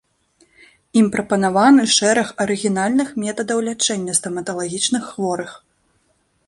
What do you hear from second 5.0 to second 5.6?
хворых.